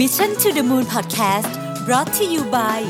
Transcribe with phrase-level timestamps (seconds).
[0.00, 1.52] Mission to the Moon Podcast
[1.86, 2.80] brought to you by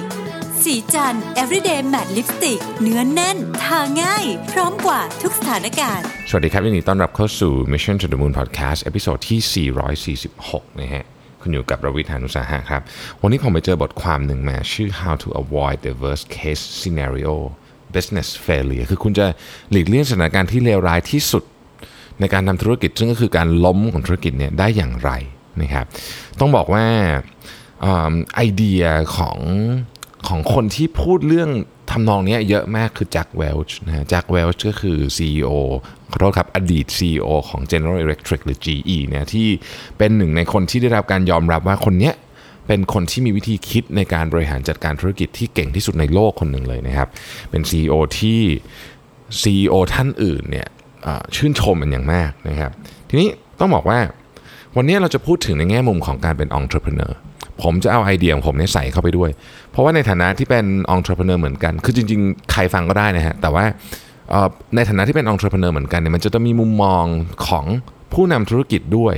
[0.63, 9.69] ศรีจันทร์ everyday matte lipstick เนื้อแน่น ทาง่าย พร้อมกว่าทุกสถานการณ์ สวัสดีครับยินดีต้อนรับเข้าสู่ Mission to the Moon Podcast episode ที่
[10.27, 11.05] 446 นะฮะ
[11.41, 12.83] คุณอยู่กับรวิศ หาญอุตสาหะครับ
[13.23, 17.35] วันนี้ผมไปเจอบทความหนึ่งมา ชื่อ How to Avoid the Worst Case Scenario
[17.95, 19.27] Business Failure คือคุณจะ
[19.71, 21.45] หลีกเลี่ยงสถานการณ์ที่เลวร้ายที่สุด
[22.21, 25.13] ในการทำธุรกิจซึ่งก็คือการล้มของธุรกิจเนี่ยได้อย่างไร
[25.63, 25.87] นะครับ
[26.41, 26.87] ต้องบอกว่า
[27.83, 28.83] เอิ่มไอเดีย
[29.17, 29.39] ของ
[30.29, 31.51] ของคนที่พูดเรื่อง
[31.91, 35.51] ทำนองนี้เยอะมากคือแจ็คเวลช์นะแจ็คเวลช์ก็คือ CEO
[36.11, 39.49] ขอโทษครับอดีต CEO ของ General Electric หรือ GE เนี่ยที่
[39.99, 42.15] เป็นหนึ่งในคนที่ได้รับการยอมรับว่าคนเนี้ย
[42.67, 47.09] เป็นคนที่มีวิธีคิดในการบริหารจัดการธุรกิจที่เก่งที่สุดในโลกคนหนึ่งเลยนะครับ
[47.51, 48.41] เป็น CEO ที่
[49.43, 50.69] CEO ท่านอื่นเนี่ย
[51.37, 52.71] ชื่นชมมันอย่างมากนะครับ
[53.09, 53.29] ทีนี้
[53.61, 53.99] ต้องบอกว่า
[54.77, 57.13] วันนี้เราจะพูดถึงในแง่มุมของการเป็น entrepreneur
[57.63, 59.31] ผมจะเอาไอเดียของผมเนี่ยใส่เข้าไปด้วย
[59.71, 63.65] เพราะว่าในฐานะที่เป็น entrepreneur เหมือนกัน คือจริง ๆ ใครฟังก็ได้นะฮะ แต่ว่า
[64.75, 67.05] ในฐานะที่เป็น entrepreneur เหมือนกันเนี่ย มันจะต้องมีมุมมอง
[67.47, 67.65] ของ
[68.13, 69.15] ผู้นำธุรกิจด้วย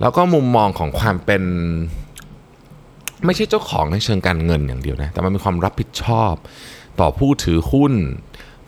[0.00, 1.42] แล้วก็มุมมองของความเป็น
[3.26, 6.34] ไม่ใช่เจ้าของในเชิงการเงินอย่างเดียวนะ แต่มันมีความรับผิดชอบ
[7.00, 7.92] ต่อผู้ถือหุ้น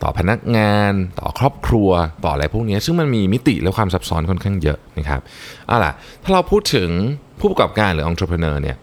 [0.03, 1.91] ต่อพนักงาน ต่อครอบครัว
[2.25, 5.21] ต่ออะไรพวกนี้ซึ่งมันมีมิติและความซับซ้อนค่อนข้างเยอะนะครับ
[5.67, 6.89] เอาล่ะถ้าเราพูดถึง
[7.39, 8.77] ผู้ประกอบการหรือ entrepreneur เนี่ย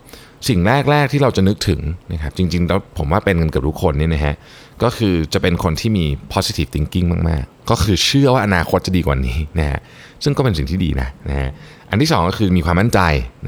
[0.50, 4.36] สิ่งแรกแรกที่เราจะนึกถึงนะครับจริงๆแล้วผมว่าเป็นกันเกับทุกคนเนี่ยนะฮะ
[4.83, 9.80] ก็คือจะเป็นคนที่มี positive thinking มากๆ ก็คือเชื่อว่าอนาคตจะดีกว่านี้นะฮะ
[10.23, 11.50] ซึ่งก็เป็นสิ่งที่ดีนะนะฮะ
[11.89, 13.00] อันที่สองก็คือมีความมั่นใจ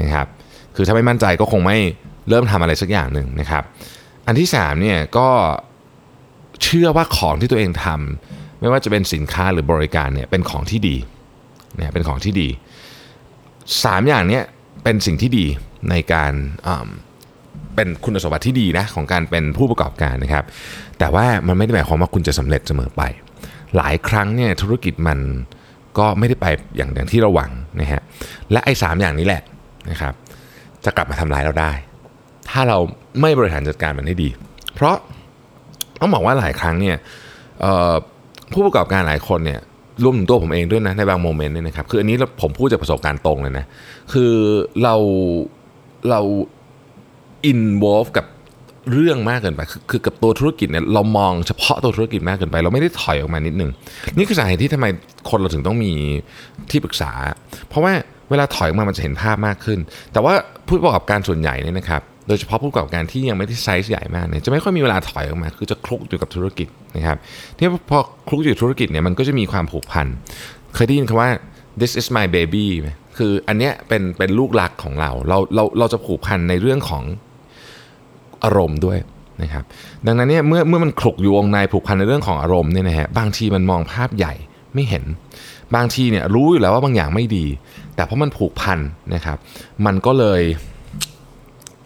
[0.02, 0.27] นะครับ
[0.75, 1.77] คือถ้าไม่มั่นใจก็คงไม่
[2.29, 3.63] เริ่มทำอะไรสักอย่างหนึ่งนะครับ
[4.27, 5.27] อันที่สามเนี่ยก็
[6.64, 10.95] เชื่อว่าของที่ตัวเองทำไม่ว่าจะเป็นสินค้าหรือบริการเนี่ยเป็นของที่ดี
[11.75, 12.47] เนี่ยเป็นของที่ดี
[13.84, 14.39] สามอย่างนี้
[14.84, 15.45] เป็นสิ่งที่ดี
[15.89, 16.34] ในการ
[16.67, 16.88] อืม
[17.75, 20.45] เป็นคุณสมบัติที่ดีนะของการเป็นผู้ประกอบการนะครับ
[21.00, 23.02] แต่ว่ามันไม่ได้หมายความว่าคุณจะสำเร็จเสมอไป
[23.78, 25.19] หลายครั้งเนี่ยธุรกิจมัน
[25.97, 26.46] ก็ไม่ได้ไป
[26.78, 28.02] อย่างอย่างที่เราหวังนะฮะ
[28.52, 29.41] และไอ้สามอย่างนี้แหละ
[29.90, 30.13] นะครับ
[30.85, 31.72] จะกลับมาทำร้ายเราได้
[32.50, 32.78] ถ้าเรา
[33.22, 34.29] ไม่บริหารจัดการมันให้ดี
[34.75, 34.96] เพราะ
[36.01, 36.97] ต้องบอกว่าหลายครั้งเนี่ย
[38.53, 39.59] ผู้ประกอบการหลายคนเนี่ย
[40.03, 43.66] รวมถึงตัวผมเองด้วยนะในบางโมเมนต์เนี่ยนะครับคืออันนี้เราผมพูดจากประสบการณ์ตรงเลยนะ
[44.13, 44.34] คือ
[44.84, 44.95] เรา
[46.09, 46.22] เรา
[47.45, 48.25] อินวอลฟกับ
[48.94, 53.72] เรื่องมากเกินไปคือคือกับตัวธุรกิจเนี่ยเรามองเฉพาะตัวธุรกิจมากเกินไป เราไม่ได้ถอยออกมานิดนึง
[54.17, 54.85] นี่คือสาเหตุที่ทำไม
[55.29, 55.91] คนเราถึงต้องมี
[56.72, 57.11] ที่ปรึกษา
[57.67, 57.94] เพราะว่า
[58.29, 59.79] เวลาถอยออกมามันจะเห็นภาพมากขึ้น
[60.13, 60.34] แต่ว่า
[60.67, 67.18] ผู้ประกอบการส่วนใหญ่เนี่ยนะครับ โดยเฉพาะผู้ประกอบการที่ยังไม่ได้ไซส์ใหญ่มากเนี่ยจะไม่ค่อยมีเวลาถอยออกมา คือจะคลุกอยู่กับธุรกิจนะครับ
[67.58, 70.08] ที่พอคลุกอยู่ธุรกิจเนี่ยมันก็จะมีความผูกพัน
[70.75, 71.30] เคยได้ยินคำว่า
[71.81, 77.03] this is my baby ไหมคืออันเนี้ยเป็นเป็นลูกรักของเราเราเราเราจะผูกพันในเรื่องของ
[78.44, 78.97] อารมณ์ด้วย
[79.41, 79.64] นะครับ
[80.06, 84.34] ดังนั้นเนี่ยเมื่อเมื่อมันคลุกอยู่วงในผูกพันในเรื่องของอารมณ์เนี่ยนะฮะบางทีมันมองภาพใหญ่
[84.74, 85.03] ไม่เห็น
[85.75, 87.46] บางทีเนี่ยรู้อยู่แล้วว่าบางอย่างไม่ดี
[87.96, 88.80] แต่เพราะมันผูกพัน
[89.14, 89.38] นะครับ
[89.85, 90.41] มันก็เลย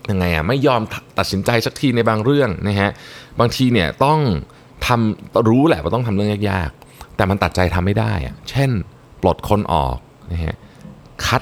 [0.10, 0.82] ยังไงอะไม่ยอม
[1.20, 2.92] ตัดสินใจสักทีในบางเรื่องนะฮะ
[3.40, 4.20] บางทีเนี่ยต้อง
[4.88, 8.70] ทำรู้แหละว่าต้องทำเรื่องยากๆ แต่มันตัดใจทำไม่ได้อะเช่น
[9.22, 9.98] ปลดคนออก
[10.32, 10.56] นะฮะ
[11.26, 11.42] คัด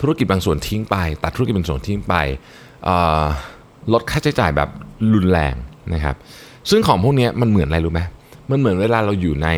[0.00, 2.14] ธุรกิจบางส่วนทิ้งไป ตัดธุรกิจบางส่วนทิ้งไป
[3.92, 4.68] ลดค่าใช้จ่ายแบบ
[5.14, 5.54] รุนแรง
[5.94, 6.16] นะครับ
[6.70, 8.00] ซึ่งของพวกนี้มันเหมือนอะไรรู้ไหม
[8.50, 9.48] มันเหมือนเวลาเราอยู่ใน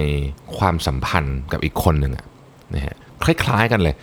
[0.58, 2.24] ความสัมพันธ์กับอีกคนหนึ่งอะ
[2.74, 3.94] นะฮะ คล้าย ๆ กันเลย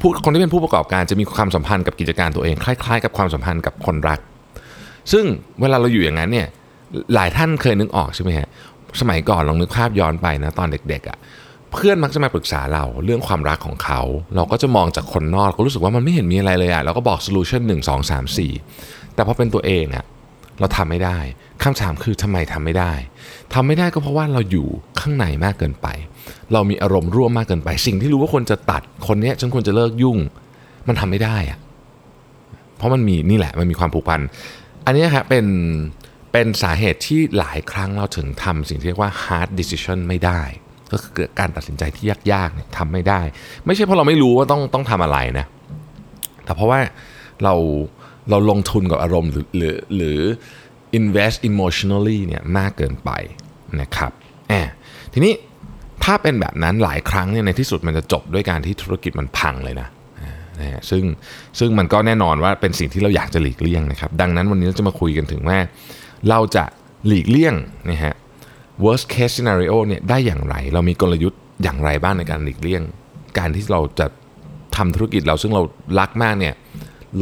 [0.00, 4.20] ผู้คนที่เป็นผู้ประกอบการจะมีความสัมพันธ์กับกิจการตัวเอง คล้าย ๆ กับความสัมพันธ์กับคนรัก
[5.12, 5.24] ซึ่ง
[5.60, 6.48] เวลาเราอยู่อย่างนั้นเนี่ย
[7.14, 8.48] หลายท่านเคยนึกออกใช่ไหมฮะ
[9.00, 11.18] สมัยก่อนลองนึกภาพย้อนไปนะตอนเด็กๆอะ่ะ
[11.72, 14.00] เพื่อนมักจะมาปรึกษาเราเรื่องความรักของเขา
[14.36, 18.52] เราก็จะมองจากคนนอกก็รู้สึกว่ามันไม่เห็นมีอะไรเลยอะ่ะเราก็บอกโซลูชันหนึ่งสองสามสี่
[19.14, 20.04] แต่พอเป็นตัวเองอะ่ะ
[20.60, 21.18] เราทำไม่ได้
[21.62, 22.92] คำถามคือทำไมทำไม่ได้
[23.54, 24.66] ทำไม่ได้ก็เพราะว่าเราอยู่
[25.00, 25.86] ข้างในมากเกินไป
[26.52, 30.18] เรามีอารมณ์ร่วมมากเกินไป สิ่งที่รู้ว่าควรจะตัดคนเนี้ยฉันควรจะเลิกยุ่ง
[30.88, 31.58] มันทำไม่ได้อะ
[32.76, 34.20] เพราะมันมีนี่แหละมันมีความผูกพัน
[34.86, 35.46] อันนี้ครับเป็น
[36.32, 40.40] เป็นสาเหตุที่หลายครั้งเราถึงทำสิ่งที่เรียกว่า hard decision ไม่ได้
[40.92, 43.20] ก็คือเกิดการตัดสินใจที่ยากๆเนี่ยทำไม่ได้
[43.66, 45.46] ไม่ใช่เพราะเราไม่รู้ว่าต้องต้องทำอะไรนะ
[46.44, 46.80] แต่เพราะว่า
[47.44, 47.54] เรา
[48.30, 50.18] เราลงทุนกับอารมณ์หรือหรือหรือ
[50.98, 53.10] invest emotionally เนี่ยมากเกินไป
[53.80, 54.12] นะครับ
[54.48, 54.68] แอบ
[55.12, 55.32] ทีนี้
[56.04, 59.88] ถ้าเป็นแบบนั้นหลายครั้งเนี่ยในที่สุดมันจะจบด้วยการที่ธุรกิจมันพังเลยนะ
[60.60, 61.02] นะซึ่ง
[61.58, 65.58] ซึ่งมันก็แน่นอนว่าเป็นสิ่งที่เราอยากจะหลีกเลี่ยงนะครับ ดังนั้นวันนี้เราจะมาคุยกันถึงว่า
[66.28, 66.64] เราจะ
[67.06, 67.54] หลีกเลี่ยง
[67.90, 68.14] นะฮะ
[68.84, 72.82] worst case scenario เนี่ยได้อย่างไร เรามีกลยุทธ์อย่างไรบ้างในการหลีกเลี่ยง
[73.38, 74.06] การที่เราจะ
[74.76, 75.62] ทำธุรกิจเราซึ่งเรา
[75.98, 76.54] รักมากเนี่ย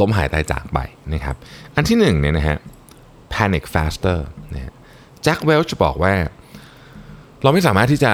[0.00, 0.78] ล้มหายตายจากไป
[1.14, 1.36] นะครับ
[1.76, 2.58] อันที่หนึ่งเนี่ยนะฮะ
[3.34, 4.18] panic faster
[4.52, 4.72] นะ
[5.22, 6.14] แจ็คเวลจะบอกว่า
[7.42, 8.12] เราไม่สามารถที่จะ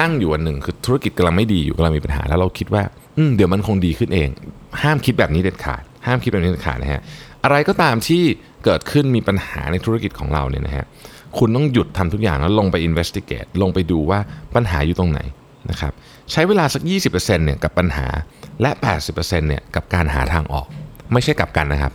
[0.00, 2.82] นั่งอยู่วันหนึ่งคือธุรกิจกำลังไม่ดีอยู่กำลังมีปัญหาแล้วเราคิดว่า
[3.16, 4.28] อืมเดี๋ยวมันคงดีขึ้นเอง
[4.82, 7.00] ห้ามคิดแบบนี้เด็ดขาด ห้ามคิดแบบนี้เด็ดขาดนะฮะ
[7.44, 8.22] อะไรก็ตามที่
[8.64, 10.84] เกิดขึ้นมีปัญหาในธุรกิจของเราเนี่ยนะฮะ
[11.38, 14.18] คุณต้องหยุดทำทุกอย่างแล้วลงไป investigate ลงไปดูว่า
[14.54, 15.20] ปัญหาอยู่ตรงไหน
[15.70, 15.92] นะครับ
[16.32, 18.06] ใช้เวลาสัก 20%เนี่ยกับปัญหา
[18.62, 18.70] และ
[19.10, 20.66] 80%เนี่ยกับการหาทางออก
[21.12, 21.92] ไม่ใช่กลับกันนะครับ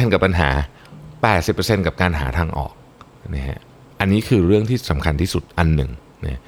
[0.00, 0.50] 20%กับปัญหา
[1.18, 2.72] 80%กับการหาทางออก
[3.34, 3.58] นะฮะ
[4.00, 5.90] อันนี้คือเรื่องที่สำคัญที่สุดอันหนึ่ง
[6.26, 6.40] นะ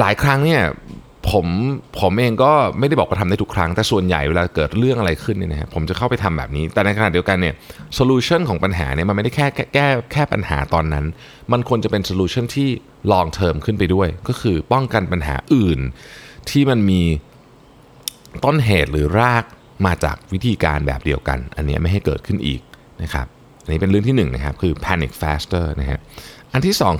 [0.00, 0.62] หลายครั้งเนี่ย
[1.30, 1.46] ผม
[2.00, 7.54] ผมเองก็ไม่ได้บอกว่าทำได้ทุกครั้ง แต่ส่วนใหญ่เวลาเกิดเรื่องอะไรขึ้นเนี่ยนะฮะผมจะเข้าไปทำแบบนี้ แต่ในขณะเดียวกันเนี่ย
[7.94, 11.04] solution ของปัญหาเนี่ยมันไม่ได้แค่แก้แก้แค่ปัญหาตอนนั้น
[11.52, 12.68] มันควรจะเป็น solution ที่
[13.12, 15.80] long term ขึ้นไปด้วย ก็คือป้องกันปัญหาอื่น
[16.50, 17.02] ที่มันมี
[18.44, 19.44] ต้นเหตุหรือราก
[19.86, 22.60] มาจากวิธีการแบบเดียวกัน อันนี้ไม่ให้เกิดขึ้นอีก
[23.02, 23.26] นะครับ
[23.64, 26.00] อันนี้เป็นเรื่องที่หนึ่งนะครับคือ panic faster นะฮะ
[26.52, 26.94] อันที่สอง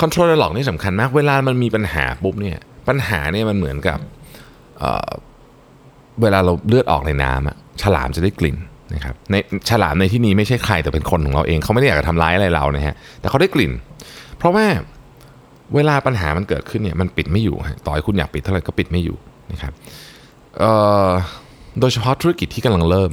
[0.00, 2.58] คอ control dialogue control dialogue นี่สำคัญมาก เวลามันมีปัญหาปุ๊บเนี่ย
[2.88, 3.98] ปัญหาเนี่ยมันเหมือนกับ
[4.78, 8.56] เวลาเราเลือดออกในน้ำอะฉลามจะได้กลิ่น
[8.94, 9.34] นะครับใน
[9.70, 13.72] ฉลามในที่นี้ไม่ใช่ใครแต่เป็นคนของเราเองเขาไม่ได้อยากจะทำร้ายอะไรเรานะฮะแต่เขาได้กลิ่น
[14.38, 14.66] เพราะว่า
[15.74, 17.56] เวลาปัญหามันเกิดขึ้นเนี่ยมันปิดไม่อยู่
[17.86, 19.16] ต่อให้คุณอยากปิดเท่าไหร่ก็ปิดไม่อยู่
[19.52, 19.72] นะครับ
[21.80, 23.10] โดยเฉพาะธุรกิจที่กำลังเริ่ม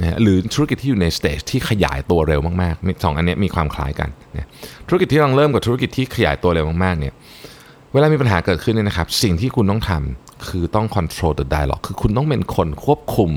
[0.00, 4.46] นะหรือธุรกิจที่อยู่ใน stage ที่ขยายตัวเร็วมากๆสองอันนี้มีความคล้ายกันนะ
[4.88, 7.14] ธุรกิจที่กำลังเริ่มกับธุรกิจที่ขยายตัวเร็วมากๆเนี่ย
[7.92, 13.30] เวลามีปัญหาเกิดขึ้นเนี่ยนะครับ สิ่งที่คุณต้องทำคือต้อง control the dialogue คือคุณต้องเป็นคนควบคุม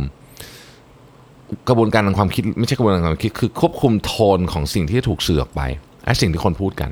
[1.69, 5.61] กระบวนการทางความคิดไม่ใช่กระบวนการความคิดคือควบคุมโทนของสิ่งที่ถูกสื่อออกไป
[6.05, 6.89] ไอ้สิ่งที่คนพูดกัน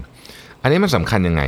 [0.62, 1.41] อันนี้มันสำคัญยังไง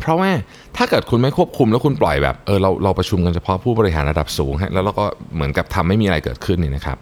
[0.00, 0.30] เพราะว่า
[0.76, 5.04] ถ้าเกิดคุณไม่ควบคุมแล้วคุณปล่อยแบบเออเราเราประชุมกันเฉพาะผู้บริหารระดับสูงฮะแล้วเราก็
[5.34, 6.96] เหมือนกับทำไม่มีอะไรเกิดขึ้นนี่นะครับ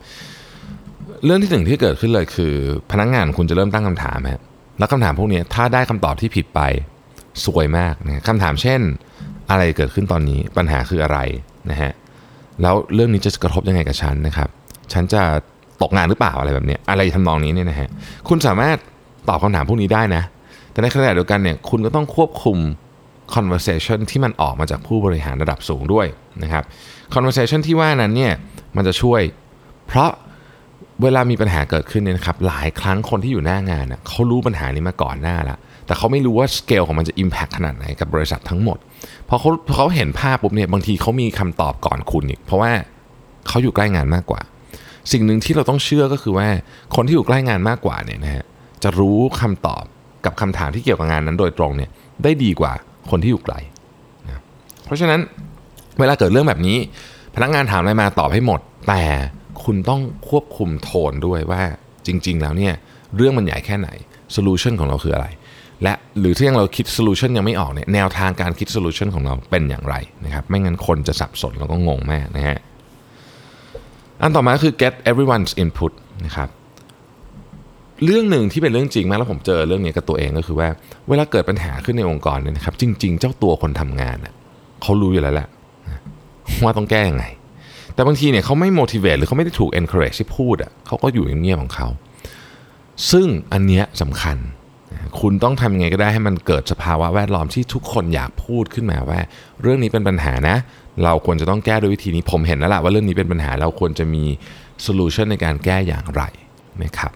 [1.25, 2.55] เรื่องที่หนึ่งที่เกิดขึ้นเลยคือ
[2.91, 4.41] พนักงงานคุณจะเริ่มตั้งคำถามฮะ
[4.79, 6.61] แล้วคำถามพวกนี้ถ้าได้คำตอบที่ผิดไป
[7.45, 8.81] สวยมากนะคำถามเช่น
[9.51, 11.19] อะไรเกิดขึ้นตอนนี้ปัญหาคืออะไร
[11.71, 11.93] นะฮะ
[12.63, 14.49] แล้วเรื่องนี้จะกระทบยังไงกับฉันนะครับ
[14.93, 15.23] ฉันจะ
[15.83, 17.89] ตกงานหรือเปล่าอะไรแบบนี้อะไรทำนองนี้เนี่ยนะฮะ
[18.29, 18.77] คุณสามารถ
[19.29, 20.23] ตอบคำถามพวกนี้ได้นะ
[20.73, 22.59] แต่ในขณะเดียวกันเนี่ยคุณก็ต้องควบคุม
[23.35, 26.07] conversation ที่มันออกมาจากผู้บริหารระดับสูงด้วย
[26.43, 26.65] นะครับ
[27.15, 28.33] conversation ที่ว่านั้นเนี่ย
[28.77, 29.21] มันจะช่วย
[29.89, 30.11] เพราะ
[31.03, 38.79] เวลามีปัญหาเกิดขึ้นเนี่ยนะครับหลายครั้งคนที่อยู่หน้างานเน่ยเขารู้ปัญหานี้มาก่อนหน้าแล้วแต่เขาไม่รู้ว่าสเกลของมันจะ Impact ขนาดไหนกับบริษัททั้งหมด
[39.29, 42.73] พอเขาพอเขาเห็นภาพปุ๊บเนี่ยบางทีเขามีคำตอบก่อนคุณอีกเพราะว่า
[43.49, 44.41] เขาอยู่ใกล้งานมากกว่า
[45.13, 46.47] สิ่งหนึ่งที่เราต้องเชื่อก็คือว่า
[46.97, 48.45] คนที่อยู่ใกล้งานมากกว่าเนี่ยนะฮะ
[48.83, 49.85] จะรู้คำตอบ
[50.25, 51.91] กับคำถามที่เกี่ยวกับงานนั้นโดยตรงเนี่ย
[52.25, 52.73] ได้ดีกว่า
[53.11, 53.55] คนที่อยู่ไกล
[54.27, 54.43] นะ
[54.85, 55.21] เพราะฉะนั้น
[55.99, 56.79] เวลาเกิดเรื่องแบบนี้
[57.35, 59.03] พนักงานถามอะไรมาตอบให้หมด แต่
[59.65, 61.63] คุณต้องควบคุมโทนด้วยว่า
[62.07, 62.75] จริง ๆ แล้วเนี่ย
[63.17, 63.89] เรื่องมันใหญ่แค่ไหน
[64.33, 65.27] solution ของเราคืออะไร
[65.83, 69.95] และหรือถ้ายังเราคิด solution ยังไม่ออกเนี่ยแนวทางการคิด solution ของเราเป็นอย่างไร
[70.25, 72.59] นะครับไม่งั้นคนจะสับสนแล้วก็งงแน่นะฮะ
[74.23, 75.93] อันต่อมาคือ get everyone's input
[76.25, 76.49] นะครับ
[78.05, 80.69] เรื่องหนึ่งที่เป็นเรื่องจริงมากแล้วผมเจอเรื่องนี้กับตัวเองก็คือว่า
[81.09, 84.17] เวลาเกิดปัญหาขึ้นในองค์กรเนี่ยนะครับ จริง ๆ เจ้าตัวคนทำงาน
[84.83, 85.49] เขารู้อยู่แล้วแหละ
[86.63, 87.25] ว่าต้องแก้ยังไง
[87.95, 91.89] แต่บางทีเนี่ยเขาไม่ motivate หรือเขาไม่ได้ถูก encourage ที่พูดอะเขาก็อยู่เงียบของเขา
[93.11, 94.37] ซึ่งอันเนี้ยสำคัญ
[95.21, 99.21] คุณต้องทำยังไงก็ได้ให้มันเกิดสภาวะแวดล้อมที่ทุกคนอยากพูดขึ้นมาว่า
[99.63, 100.57] เรื่องนี้เป็นปัญหานะ
[101.05, 104.25] เราควรจะต้องแก้ด้วยวิธีนี้ผมเห็นแล้วล่ะว่าเรื่องนี้เป็นปัญหาเราควรจะมี
[104.83, 106.23] โซลูชันในการแก้อย่างไร
[106.85, 107.13] นะครับ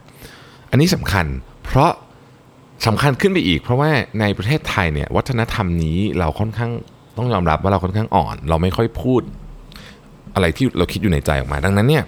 [0.73, 1.27] อันนี้สำคัญ
[1.65, 1.93] เพราะ
[2.87, 6.71] สำคัญขึ้นไปอีก เพราะว่าในประเทศไทยเนี่ยวัฒนธรรมนี้เราค่อนข้าง
[7.17, 9.23] ต้องยอมรับว่าเราค่อนข้างอ่อน เราไม่ค่อยพูด
[10.35, 12.05] อะไรที่เราคิดอยู่ในใจออกมา ดังนั้นเนี่ย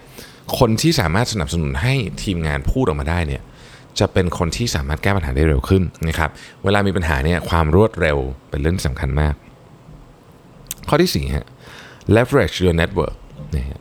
[0.59, 3.42] คนที่สามารถสนับสนุนให้ทีมงานพูดออกมาได้เนี่ย
[3.99, 6.30] จะเป็นคนที่สามารถแก้ปัญหาได้เร็วขึ้นนะครับ
[6.64, 8.18] เวลามีปัญหาเนี่ยความรวดเร็ว
[8.50, 9.35] เป็นเรื่องสำคัญมาก
[10.88, 11.47] ข้อที่4ฮะ
[12.16, 13.16] leverage your network
[13.56, 13.80] นะฮะ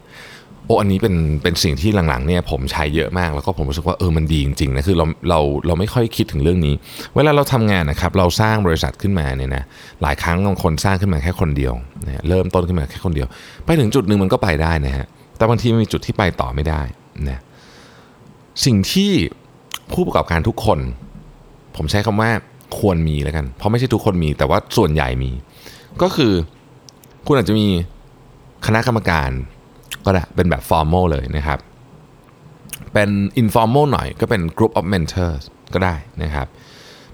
[0.65, 6.75] โอ้อันนี้เป็นเป็นสิ่งที่หลังๆเนี่ยผมใช้เยอะมาก แล้วก็ผมรู้สึกว่าเออมันดีจริงๆนะคือเราเราเราไม่ค่อยคิดถึงเรื่องนี้
[7.15, 9.63] เวลาเราทำงานนะครับเราสร้างบริษัทขึ้นมาเนี่ยนะ
[10.01, 11.74] หลายครั้งบางคนสร้างขึ้นมาแค่คนเดียว
[12.05, 13.27] นะเริ่มต้นขึ้นมาแค่คนเดียว
[13.65, 15.05] ไปถึงจุดหนึ่งมันก็ไปได้นะฮะ
[15.38, 16.82] แต่บางทีมันมีจุดที่ไปต่อไม่ได้
[17.29, 17.39] นะ
[18.65, 19.12] สิ่งที่
[19.93, 20.79] ผู้ประกอบการทุกคน
[21.75, 22.29] ผมใช้คำว่า
[22.79, 25.32] ควรมีแล้วกัน เพราะไม่ใช่ทุกคนมีแต่ว่าส่วนใหญ่มี
[26.01, 26.34] ก็คือ
[27.27, 27.67] คุณอาจจะมี
[28.65, 29.29] คณะกรรมการ
[30.06, 31.60] ก็ได้เป็นแบบ formal เลยนะครับ
[32.94, 33.10] เป็น
[33.42, 35.44] informal หน่อยก็เป็น group of mentors
[35.74, 36.48] ก็ได้นะครับ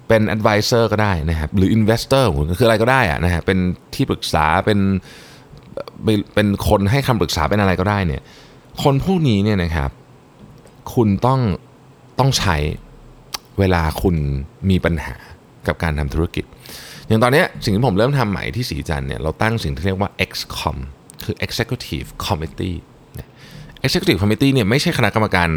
[0.08, 2.26] เป็น advisor ก็ได้นะครับหรือ investor
[2.60, 3.60] คืออะไรก็ได้อะนะฮะเป็น
[3.96, 4.80] ที่ปรึกษาเป็น
[6.34, 8.22] เป็นคนให้คำปรึกษาเป็นอะไรก็ได้เนี่ย
[8.84, 9.92] คนพวกนี้เนี่ยนะครับ
[10.94, 11.40] คุณต้อง
[12.20, 12.56] ต้องใช้
[13.60, 14.16] เวลาคุณ
[14.70, 15.16] มีปัญหา
[15.68, 16.46] กับการทำธุรกิจ
[17.08, 20.78] อย่างตอนนี้สิ่งที่ผมเริ่มทำใหม่ที่สีจันเนี่ยเราตั้งสิ่งที่เรียกว่า XCOM
[21.24, 22.78] คือ Executive Committee
[23.16, 23.28] เนี่ย
[23.86, 25.50] Executive Committee เนี่ยไม่ใช่คณะกรรมการ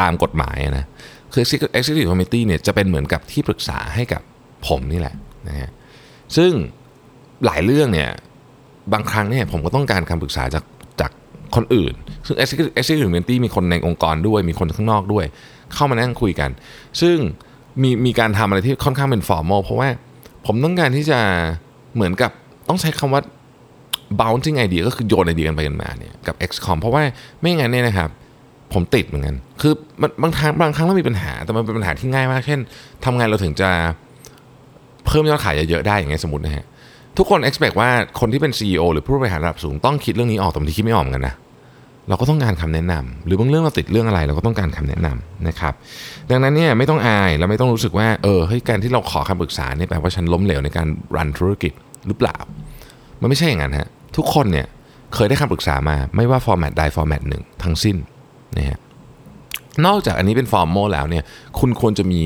[0.00, 0.86] ตามกฎหมายนะ
[1.32, 1.42] คือ
[1.78, 4.22] Executive Committee เนี่ยจะเป็นเหมือนกับที่ปรึกษาให้กับ
[4.66, 5.14] ผมนี่แหละ
[5.48, 5.70] นะฮะ
[6.36, 6.52] ซึ่ง
[7.46, 8.10] หลายเรื่องเนี่ย
[8.92, 10.64] บางครั้งเนี่ยผมก็ต้องการคำปรึกษาจาก
[11.00, 11.10] จาก
[11.54, 11.94] คนอื่น
[12.26, 15.24] ซึ่ง Executive Executive Committee มีคนในองค์กรด้วย มีคนข้างนอกด้วย
[15.74, 16.50] เข้ามานั่งคุยกัน
[17.00, 17.16] ซึ่ง
[17.82, 19.88] มีมีการทำอะไรที่ค่อนข้างเป็น formal เพราะว่า
[20.46, 21.20] ผมต้องการที่จะ
[21.94, 22.30] เหมือนกับ
[22.68, 23.22] ต้องใช้คำว่า
[24.20, 27.02] bouncing idea ก็คือโยนไอเดียกันไปกันมาเนี่ยกับ XCOM เพราะว่า
[27.40, 28.08] ไม่งั้นเนี่ยนะครับ
[28.72, 32.60] ผมติดเหมือนกัน คือมันบางครั้งบางครั้งเรามีปัญหา แต่มันเป็นปัญหาที่ง่ายมาก เช่น
[33.04, 33.70] ทำไงเราถึงจะ
[35.06, 36.64] เพิ่มยอดขายเยอะๆได้อย่างเงี้ยสมมตินะฮะ
[37.18, 37.90] ทุกคน expect ว่า
[38.20, 41.34] คนที่เป็น CEO หรือผู้บริหารระดับสูงต้องคิดเรื่องนี้ออกแต่บางทีคิดไม่ออกเหมือนกันนะ
[42.08, 45.74] เราก็ต้องการคำแนะนำหรือบางเรื่องเราติดเรื่องอะไร เราก็ต้องการคำแนะนำนะครับ
[46.30, 50.86] ดังนั้นเนี่ยไม่ต้องอายและไม่ต้องรู้สึกว่า เออเฮ้ยการที่เราขอคำปรึกษาเนี่ยแปลว่าฉันล้มเหลวในการ
[51.16, 51.72] run ธุรกิจ
[52.06, 52.36] หรือเปล่า
[53.20, 54.66] มันไม่ใช่อย่างนั้นฮะ ทุกคนเนี่ย
[55.14, 57.96] เคยได้คำปรึกษามาไม่ว่า format ใด format หนึ่งทั้งสิ้น
[58.56, 58.78] นะฮะ
[59.86, 61.24] นอกจากอันนี้เป็น formal แล้วเนี่ย
[61.58, 62.22] คุณควรจะมี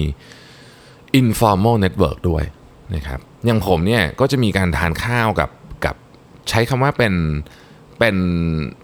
[1.21, 2.45] informal network ด้วย
[2.95, 5.51] นะครับอย่างผมเนี่ยก็จะมีการทานข้าวกับ
[5.85, 5.95] กับ
[6.49, 7.15] ใช้คำว่าเป็น
[7.99, 8.17] เป็น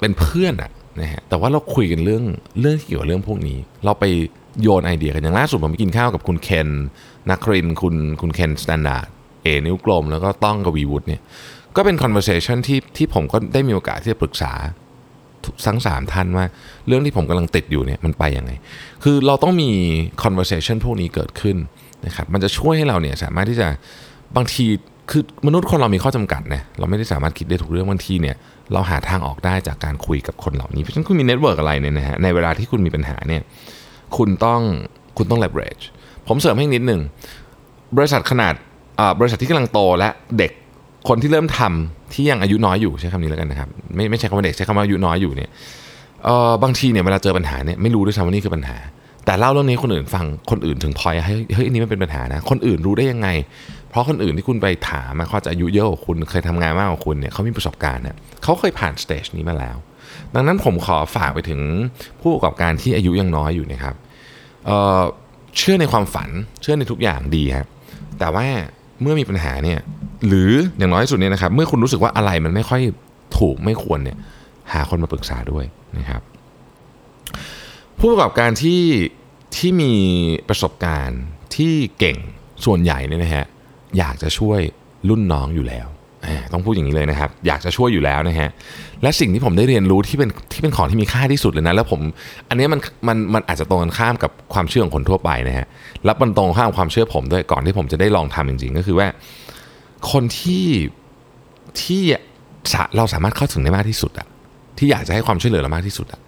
[0.01, 2.25] เป็นเพื่อนอะนะฮะแต่ว่าเราคุยกันเรื่อง
[2.61, 4.05] เรื่องเกี่ยวกับเรื่องพวกนี้ เราไป
[4.63, 6.69] โยนไอเดียกันอย่างล่าสุดผมไปกินข้าวกับคุณเคน
[7.31, 9.07] นครินทร์คุณคุณเคน Standard
[9.43, 11.21] เอ๋นิ้วกลม แล้วก็ต้องกวีวุฒิเนี่ย
[11.77, 14.53] ก็เป็น conversation ที่ที่ผมก็ได้มีโอกาสที่จะปรึกษา
[15.67, 16.47] ทั้งสามท่านว่า
[16.87, 18.53] เรื่องที่ผมกำลังติดอยู่เนี่ยมันไปยังไง
[19.03, 19.71] คือเราต้องมี
[20.25, 21.57] conversation พวกนี้เกิดขึ้น
[22.07, 23.69] นะครับมันจะช่วยให้เราเนี่ยสามารถที่จะ
[24.37, 24.65] บางที
[25.11, 28.37] คือมนุษย์คนเรามีข้อจำกัดนะเราไม่ได้สามารถคิดได้ทุกเรื่องบางทีเนี่ย
[28.73, 33.43] เราหาทางออกได้จากการคุยกับคนเหล่านี้เพราะฉะนั้นคุณมี network อะไรเนี่ยนะฮะในเวลาที่คุณมีปัญหาเนี่ย
[34.17, 34.61] คุณต้อง
[35.17, 35.85] คุณต้อง leverage
[36.29, 37.01] ผมเสริมให้นิดหนึ่ง
[37.97, 38.55] บริษัทขนาด
[39.19, 40.09] บริษัทที่กำลังโตและ
[40.39, 40.53] เด็ก
[41.09, 45.51] คนที่เริ่มทำที่ยังอายุน้อยอยู่ใช้คำนี้แล้วกันนะครับ ไม่ไม่ใช่คำว่าเด็กใช้คำว่าอายุน้อยอยู่เนี่ย
[46.25, 48.79] เออบางทีเนี่ยเวลาเจอปัญหาเนี่ยไม่รู้ด้วยซ้ำว่านี่คือปัญหา
[49.25, 53.29] แต่เล่าเรื่องนี้คนอื่นฟังคนอื่นถึงพอยให้เฮ้ยอันนี้มันเป็นปัญหานะคนอื่นรู้ได้ยังไง
[53.91, 59.77] เพราะคนอื่นที่คุณไปถามมาเขาจะอายุเยอะกว่าคุณเคยทำงานมากกว่าคุณเนี่ยเขามีประสบการณ์เนี่ยเขาเคยผ่านสเตจนี้มาแล้ว
[60.35, 61.61] ดังนั้นผมขอฝากไปถึง
[62.21, 63.95] ผู้ประกอบการที่อายุยังน้อยอยู่นะครับ
[64.67, 66.31] เเชื่อในความฝัน
[66.63, 67.69] เชื่อในทุกอย่างดีครับ
[68.19, 68.47] แต่ว่า
[69.03, 69.81] เมื่อมีปัญหาเนี่ย
[70.27, 72.83] หรืออย่างน้อยที่สุดเนี่ยนะครับเมื่อคุณรู้สึกว่าอะไรมันไม่ค่อย
[73.39, 74.19] ถูกไม่ควรเนี่ย
[74.73, 75.65] หาคนมาปรึกษาด้วย
[75.99, 76.23] นะครับ
[77.99, 78.83] ผู้ประกอบการที่
[79.57, 79.93] ที่มี
[80.49, 81.23] ประสบการณ์
[81.57, 82.19] ที่เก่ง
[82.65, 83.47] ส่วนใหญ่เนี่ยนะฮะ
[83.99, 84.61] อยากจะช่วย
[85.09, 85.87] รุ่นน้องอยู่แล้ว
[86.53, 88.51] ต้องพูดอย่างนี้เลยนะครับ อยากจะช่วยอยู่แล้วนะฮะ
[89.03, 92.01] และสิ่งที่ผมได้เรียนรู้ที่เป็นที่เป็นของที่มีค่าที่สุดเลยนะแล้วผม
[92.49, 95.67] อันนี้มันมันมันอาจจะตรงกันข้ามกับความเชื่อของคนทั่วไปนะฮะ
[96.05, 99.07] แล้วมันตรงข้ามความเชื่อผมด้วยก่อนที่ผมจะได้ลองทำจริง ๆ ก็คือว่า
[100.13, 100.67] คนที่
[101.83, 102.03] ที่
[102.97, 104.27] เราสามารถเข้าถึงได้มากที่สุดอะ
[104.79, 106.21] ที่อยากจะให้ความช่วยเหลือเรามากที่สุดอะ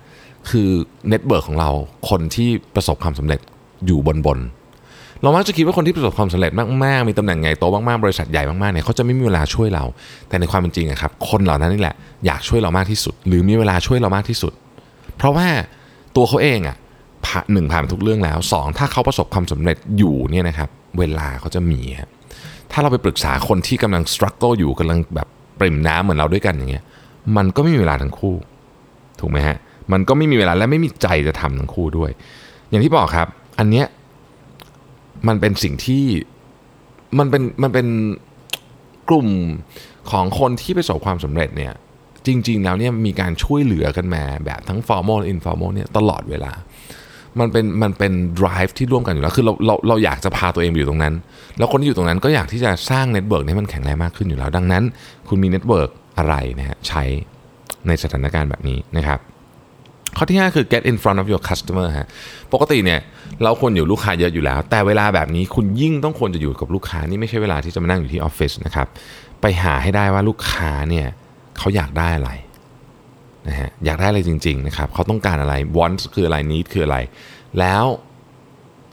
[0.51, 0.69] คือ
[1.09, 1.71] เน็ตเบิร์กของเรา
[2.11, 3.41] คนที่ประสบความสำเร็จ
[3.87, 4.39] อยู่บนบน
[5.23, 6.53] เรามักจะคิดว่าคนที่ประสบความสำเร็จ
[6.85, 9.85] มากๆ มีตำแหน่งใหญ่โตมากๆ บริษัทใหญ่มากๆ เนี่ยเขาจะไม่มีเวลาช่วยเรา
[10.29, 11.95] แต่ในความเป็นจริงอะครับ คนเหล่านั้นนี่แหละ
[12.27, 14.53] อยากช่วยเรามากที่สุด หรือมีเวลาช่วยเรามากที่สุด
[15.17, 15.49] เพราะว่า
[16.17, 16.77] ตัวเขาเองอะ
[17.27, 21.81] ผ่านหนึ่งผ่านทุกเรื่องแล้วสองถ้าเขาประสบความสำเร็จอยู่เนี่ยนะครับ เวลาเขาจะมี
[22.73, 25.29] ถ้าเราไปปรึกษาคนที่กำลังสครัลเกิลอยู่กำลังแบบ
[25.61, 26.85] ปริ่มน้ำเหมือนเราด้วยกันอย่างเงี้ย
[27.37, 28.35] มันก็ไม่มีเวลาทั้งคู่
[29.21, 29.57] ถูกไหมฮะ
[29.93, 32.11] มันก็ไม่มีเวลาและไม่มีใจจะทำทั้งคู่ด้วย
[32.71, 33.87] อย่างที่บอกครับ อันเนี้ย
[35.29, 36.05] มันเป็นสิ่งที่
[37.19, 37.87] มันเป็นมันเป็น
[39.09, 39.29] กลุ่ม
[40.11, 41.75] ของคนที่ประสบความสำเร็จเนี่ย
[42.27, 46.53] จริง ๆ แล้วเนี่ยมีการช่วยเหลือกันมาแบบทั้ง formal informal เนี่ยตลอดเวลา
[47.41, 51.15] มันเป็นมันเป็น drive ที่ร่วมกันอยู่แล้ว คือเราเราเราอยากจะพาตัวเองไปอยู่ตรงนั้น
[51.59, 54.83] แล้วคนที่อยู่ตรงนั้นก็อยากที่จะสร้าง network ให้มันแข็งแรงมากขึ้นอยู่แล้ว ดังนั้น
[55.29, 57.03] คุณมี network อะไรนะฮะใช้
[57.87, 59.21] ในสถานการณ์แบบนี้นะครับ
[60.17, 62.09] ข้อที่ 5 คือ get in front of your customer ฮะ
[62.53, 63.01] ปกติเนี่ย
[63.43, 68.87] เราควรอยู่ลูกค้าเยอะอยู่แล้ว แต่เวลาแบบนี้คุณยิ่งต้องควรจะอยู่กับลูกค้านี่ไม่ใช่เวลาที่จะมานั่งอยู่ที่ออฟฟิศนะครับ
[69.41, 71.07] ไปหาให้ได้ว่าลูกค้าเนี่ย
[71.59, 72.31] เขาอยากได้อะไร
[73.49, 76.99] นะฮะอยากได้อะไรจริงๆนะครับเขาต้องการอะไร want คืออะไร need คืออะไร
[77.59, 77.85] แล้ว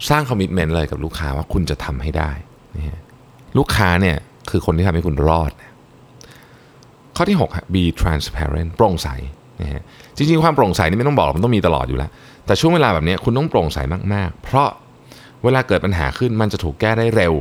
[0.09, 2.31] สร้างคอมมิชเมนต์เลยกับลูกค้าว่าคุณจะทำให้ได้
[2.75, 2.99] นะฮะ
[3.57, 4.17] ลูกค้าเนี่ย
[4.49, 5.51] คือคนที่ทำให้คุณรอด
[7.15, 9.09] ข้อที่6 be transparent โปร่งใส
[9.61, 9.81] นะฮะ
[10.15, 12.09] จริงๆความโปร่งใสนี่ไม่ต้องบอกมันต้องมีตลอดอยู่แล้ว
[12.45, 13.77] แต่ช่วงเวลาแบบนี้คุณต้องโปร่งใส
[14.13, 14.69] มากๆ เพราะ
[15.43, 17.33] เวลาเกิดปัญหาขึ้นมันจะถูกแก้ได้เร็ว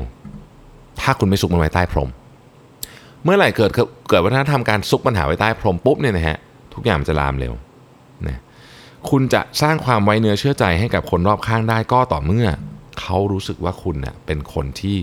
[1.00, 2.10] ถ้าคุณไม่ซุกมันไว้ใต้พรม
[3.24, 3.70] เมื่อไหร่เกิด
[4.08, 6.38] เกิดวัฒนธรรมการซุกปัญหาไว้ใต้พรมปุ๊บเนี่ยนะฮะ
[6.74, 7.54] ทุกอย่างมันจะลามเร็ว
[8.26, 8.40] นะ
[9.10, 12.48] คุณจะสร้างความไว้เนื้อเชื่อใจให้กับคนรอบข้างได้ก็ต่อเมื่อ
[13.00, 14.96] เขารู้สึกว่าคุณเนะ่ยเป็นคนที่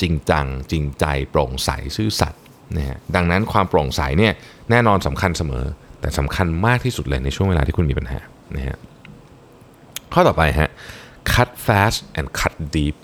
[0.00, 2.42] จริงจัง จริงใจโปร่งใสซื่อสัตย์
[2.76, 4.32] นะฮะดังนั้นความโปร่งใสเนี่ย
[4.70, 5.64] แน่นอนสำคัญเสมอ
[6.02, 8.20] แต่สำคัญมากที่สุดเลยในช่วงเวลาที่คุณมีปัญหา
[8.56, 8.78] นะฮะ
[10.12, 10.70] ข้อต่อไปฮะ
[11.32, 12.94] cut fast and cut deep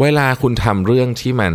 [0.00, 1.52] เวลาคุณทำเรื่องที่มัน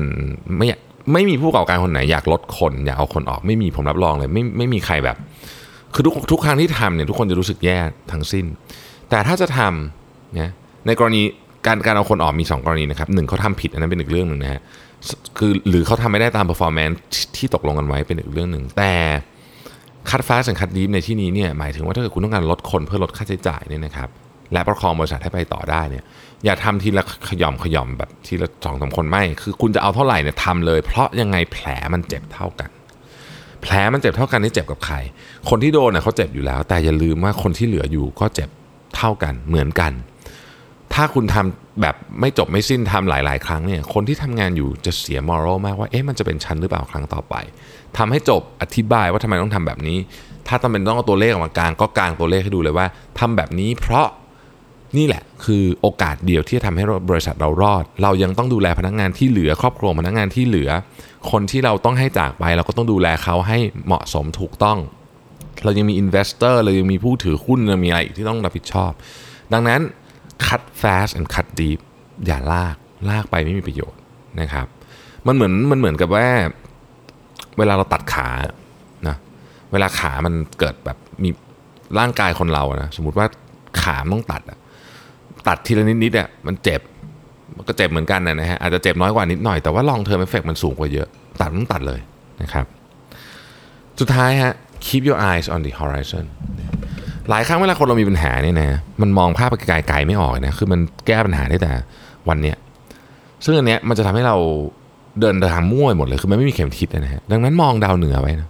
[0.58, 0.68] ไม่
[1.14, 5.18] ไม่มีผู้ประกอบการคนไหนอยากลดคนอยากเอาคนออกไม่มีผมรับรองเลยไม่ไม่มีใครแบบ
[5.94, 7.78] คือทุกทุกครั้งที่ทำเนี่ยทุกคนจะรู้สึกแย่
[8.12, 8.46] ทั้งสิ้น
[9.10, 10.52] แต่ถ้าจะทำเนี่ย
[10.88, 11.22] ในกรณี
[11.66, 14.62] การการเอาคนออกมี 2 กรณีนะครับหนึ่งเขาทำผิดอันนั้นเป็นอีกเรื่องหนึ่งนะฮะ
[15.38, 16.98] คือหรือเขาทำไม่ได้ตาม performance
[17.38, 18.94] ที่ตกลงกันไว้เป็นอีกเรื่องหนึ่งแต่
[20.10, 24.10] คัดฟ้าสังคัดดีฟในที่นี้เนี่ยหมายถึงว่าถ้าเกิดคุณต้องการลดคนเพื่อลดค่าใช้จ่ายเนี่ยนะครับ
[24.54, 26.04] และประคองบริษัทให้ไปต่อได้เนี่ย
[26.46, 32.70] อย่าทำทีละขย่อมขย่อมแบบทีละสองสาคนไม่ คือคุณจะเอาเท่าไหร่เนี่ยทำเลย เพราะยังไงแผลมันเจ็บเท่ากัน
[33.62, 34.96] แผลมันเจ็บเท่ากันนี่เจ็บกับใคร
[35.50, 38.50] คนที่โดนเนี่ยเขาเจ็บอยู่แล้ว แต่อย่าลืมว่าคนที่เหลืออยู่ก็เจ็บ
[38.98, 39.92] เท่ากันเหมือนกัน
[40.98, 47.36] ถ้าคุณทำแบบไม่จบไม่สิ้นทำหลาย ๆ ครั้งเนี่ยคนที่ทำงานอยู่จะเสียมอรัลมากว่าเอ๊ะมันจะเป็นชั้นหรือเปล่าครั้งต่อไป
[47.98, 49.98] ทำให้จบอธิบายว่าทำไมต้องทำแบบนี้
[50.48, 52.88] ถ้าต้องเป็นต้องเอาตัวเลขออกมากลางก็กลางตัวเลขให้ดูเลยว่า
[53.20, 54.08] ทำแบบนี้เพราะ
[54.98, 60.70] นี่แหละคือโอกาสเดียวที่จะทำให้บริษัทเรารอด เรายังต้องดูแลพนักงานที่เหลือครอบครัวพนักงานที่เหลือ
[61.32, 64.78] คนที่เราต้องให้จากไป เราก็ต้องดูแลเขาให้เหมาะสมถูกต้อง
[65.64, 68.92] เรายังมี investor เรายังมีผู้ถือหุ้นเรามีอะไรอีกที่ต้องรับผิดชอบ
[69.54, 69.82] ดังนั้น
[70.46, 71.80] cut fast and cut deep
[72.26, 72.76] อย่าลาก
[73.10, 74.00] ลากไปไม่มีประโยชน์
[74.42, 74.68] นะครับ
[75.28, 76.28] มันเหมือนมันเหมือนกับว่า
[77.58, 78.28] เวลาเราตัดขา
[79.08, 79.18] นะ
[79.72, 81.30] เวลาขามันเกิดแบบมี
[82.00, 83.28] ร่างกายคนเรานะสมมติว่า
[83.82, 84.58] ขาต้องตัดอะ
[85.48, 86.82] ตัดทีละนิดนิดอะมันเจ็บ
[87.56, 91.08] มันก็เจ็บเหมือนกันนะฮะอาจจะเจ็บน้อยกว่านิดหน่อยแต่ว่า long term effect มันสูงกว่าเยอะ
[91.42, 92.00] ตัดต้องตัดเลย
[92.42, 92.66] นะครับ
[94.00, 94.54] สุดท้ายฮะ
[94.86, 96.26] keep your eyes on the horizon
[97.30, 101.72] หลายครั้งเวลาคนเรามีปัญหาเนี่ยนะมันมองภาพไปไกลๆไม่ออกนะคือมันแก้ปัญหาได้แต่
[102.30, 102.56] วันเนี้ย
[103.46, 104.38] ซึ่งอันเนี้ยมันจะทำให้เรา
[105.22, 108.50] เดินทางมั่วหมดเลยคือมันไม่มีเข็มทิศนะฮะดังนั้นมองดาวเหนือไว้นะ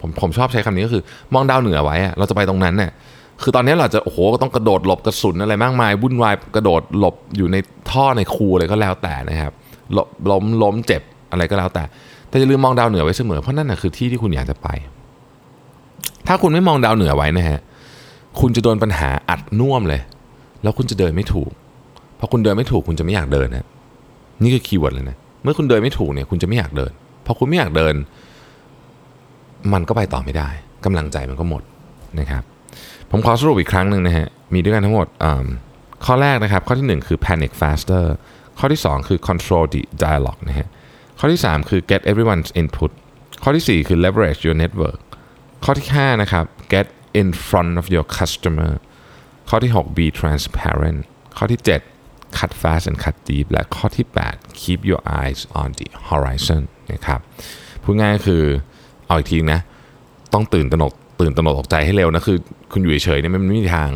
[0.00, 1.02] ผมผมชอบใช้คำนี้ก็คือ
[1.34, 2.90] มองดาวเหนือไว้อะเราจะไปตรงนั้นเนี่ย
[3.42, 7.56] คือตอนนี้เราจะโอ้โหต้องกระโดดหลบกระสุนอะไรมากมายวุ่นวายกระโดดหลบอยู่ใน
[7.90, 9.52] ท่อในคูอะไรก็แล้วแต่นะครับ
[10.30, 11.82] ล้มล้มเจ็บอะไรก็แล้วแต่
[12.28, 14.68] แต่อย่าลืมมองดาวเหนือไว้เสมอเพราะนั่นนะคือที่ที่คุณอยากจะไป
[16.26, 17.60] ถ้าคุณไม่มองดาวเหนือไว้นะฮะ
[18.40, 20.00] คุณจะโดนปัญหาอัดน่วมเลย
[20.62, 21.50] แล้วคุณจะเดินไม่ถูก
[22.18, 23.66] พอคุณเดินไม่ถูกคุณจะไม่อยากเดินนะ
[24.42, 26.92] นี่คือ keyword เลยนะเมื่อคุณเดินไม่ถูกเนี่ยคุณจะไม่อยากเดิน
[27.26, 27.94] พอคุณไม่อยากเดิน
[29.72, 30.48] มันก็ไปต่อไม่ได้
[30.84, 31.62] กำลังใจมันก็หมด
[32.18, 32.42] นะครับ
[33.10, 35.06] ผมขอสรุปอีกครั้งหนึ่งนะฮะมีด้วยกันทั้งหมด
[36.04, 38.04] ข้อแรกนะครับ ข้อที่ 1 คือ panic faster
[38.58, 40.68] ข้อที่ 2 คือ control the dialogue นะฮะ
[41.18, 42.90] ข้อที่ 3 คือ get everyone's input
[43.42, 45.00] ข้อที่ 4 คือ leverage your network
[45.64, 46.86] ข้อที่ 5 นะครับ get
[47.20, 48.72] in front of your customer
[49.48, 51.00] ข้อที่ 6 be transparent
[51.36, 51.60] ข้อที่
[51.98, 57.20] 7 cut fast and cut deep และข้อที่ 8 keep your eyes on the horizon นะครับ
[57.82, 58.42] พูดง่ายก็คือ
[59.06, 59.60] เอาอีกทีนะ
[60.34, 62.38] ต้องตื่นตระหนกตื่นตระหนกตกใจให้เร็วนะ คือ
[62.72, 63.90] คุณอยู่เฉยๆเนี่ยไม่มีทาง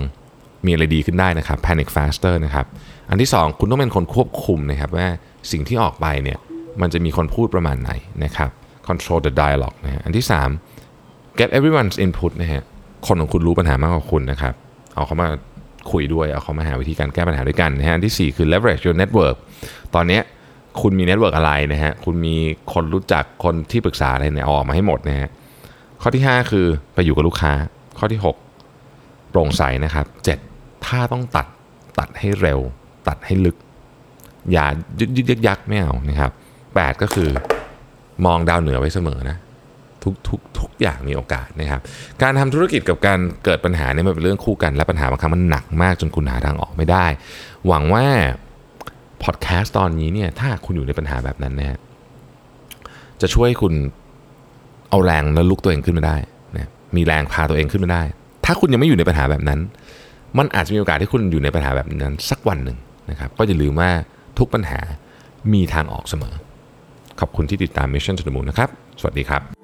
[0.67, 2.67] มีอะไรดีขึ้นได้นะครับ panic faster นะครับ
[3.11, 5.09] อันที่ 2 คุณต้องเป็นคนควบคุมนะครับ ว่า
[5.53, 6.39] สิ่งที่ออกไปเนี่ย
[6.81, 7.93] มันจะมีคนพูดประมาณไหน
[8.25, 8.51] นะครับ
[8.89, 10.27] control the dialogue นะฮะอันที่
[10.83, 12.63] 3 get everyone's input นะฮะ
[13.07, 14.55] คนของคุณรู้ปัญหามากกว่าคุณนะครับ
[14.95, 15.29] เอาเขามา
[15.93, 19.37] คุยด้วย เอาเขามาหาวิธีการแก้ปัญหาด้วยกันนะฮะที่ 4 คือ leverage your network
[19.95, 20.21] ตอนนี้
[20.81, 22.37] คุณมี network อะไรนะฮะ คุณมี
[22.73, 25.29] คนรู้จักคนที่ปรึกษาอะไรเนี่ยออกมาให้หมดนะฮะ
[26.03, 27.53] ข้อที่ 5 คือไปอยู่กับลูกค้า
[27.99, 28.21] ข้อที่
[28.75, 30.07] 6 โปร่งใสนะครับ
[30.47, 31.47] 7 ถ้าต้องตัด
[31.99, 32.61] ตัดให้เร็ว
[33.09, 33.57] ตัดให้ลึก
[34.53, 34.67] อย่า
[35.01, 36.33] ยึดยึดยักยักไม่เอานะครับ
[36.67, 37.31] 8 ก็คือ
[38.27, 39.37] มองดาวเหนือไว้เสมอนะ
[40.05, 41.81] ทุกทุกทุกอย่างมีโอกาสนะครับ
[42.23, 47.07] การทำธุรกิจกับการเกิดปัญหาเนี่ยมันเป็นเรื่องคู่กัน และปัญหาบางครั้งมันหนักมากจนคุณหาทางออกไม่ได้
[47.67, 48.07] หวังว่า
[49.23, 51.79] พอดแคสต์ตอนนี้เนี่ยถ้าคุณอยู่ในปัญหาแบบนั้นนะ
[53.21, 53.73] จะช่วยคุณ
[54.91, 56.17] เอาแรงแล้วลุกตัวเองขึ้นมาได้
[56.57, 58.03] นะมีแรงพาตัวเองขึ้นมาได้
[58.45, 59.61] ถ้าคุณยังไม่อยู่ในปัญหาแบบนั้น
[60.39, 62.79] มันอาจจะมีโอกาสที่คุณอยู่ในปัญหาแบบนั้น สักวันหนึ่ง
[63.11, 63.91] นะครับ ก็อย่าลืมว่า
[64.39, 64.81] ทุกปัญหา
[65.53, 66.35] มีทางออกเสมอ
[67.21, 69.64] ขอบคุณที่ติดตาม Mission to the Moon นะครับ สวัสดีครับ